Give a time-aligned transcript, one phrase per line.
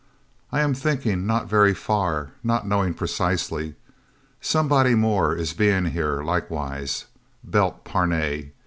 [0.51, 3.75] "I am thinking not very far not knowing precisely.
[4.41, 7.05] Somebody more is being here, likewise.
[7.43, 8.49] Belt Parnay.